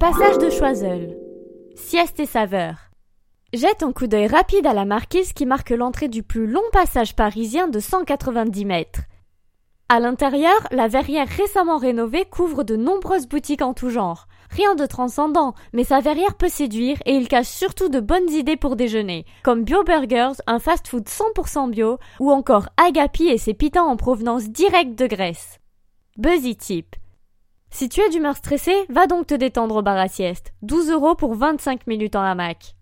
[0.00, 1.14] Passage de Choiseul.
[1.74, 2.88] Sieste et saveur.
[3.52, 7.14] Jette un coup d'œil rapide à la marquise qui marque l'entrée du plus long passage
[7.14, 9.00] parisien de 190 mètres.
[9.90, 14.26] À l'intérieur, la verrière récemment rénovée couvre de nombreuses boutiques en tout genre.
[14.48, 18.56] Rien de transcendant, mais sa verrière peut séduire et il cache surtout de bonnes idées
[18.56, 23.82] pour déjeuner, comme Bio Burgers, un fast-food 100% bio, ou encore Agapi et ses pitons
[23.82, 25.58] en provenance directe de Grèce.
[26.16, 26.96] Buzzy Tip.
[27.72, 30.52] Si tu es d'humeur stressée, va donc te détendre au bar à sieste.
[30.62, 32.74] 12 euros pour 25 minutes en hamac.